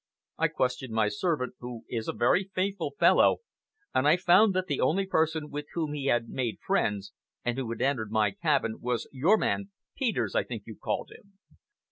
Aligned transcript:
I 0.39 0.47
questioned 0.47 0.93
my 0.95 1.09
servant, 1.09 1.53
who 1.59 1.85
is 1.87 2.07
a 2.07 2.11
very 2.13 2.49
faithful 2.55 2.95
fellow, 2.97 3.37
and 3.93 4.07
I 4.07 4.17
found 4.17 4.55
that 4.55 4.65
the 4.65 4.81
only 4.81 5.05
person 5.05 5.51
with 5.51 5.67
whom 5.75 5.93
he 5.93 6.07
had 6.07 6.27
made 6.27 6.57
friends, 6.65 7.13
and 7.45 7.55
who 7.55 7.69
had 7.69 7.81
entered 7.83 8.09
my 8.09 8.31
cabin, 8.31 8.77
was 8.81 9.07
your 9.11 9.37
man, 9.37 9.69
Peters 9.95 10.33
I 10.33 10.41
think 10.43 10.63
you 10.65 10.75
called 10.75 11.11
him." 11.11 11.37